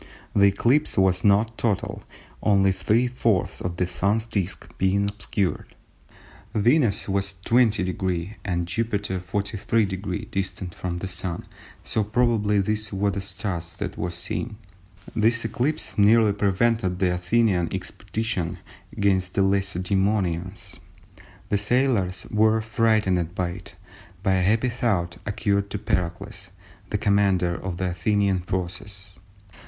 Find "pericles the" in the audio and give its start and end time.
25.77-26.97